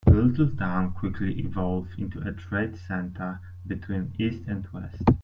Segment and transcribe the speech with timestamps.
[0.07, 5.03] The little town quickly evolved into a trade center between east and west.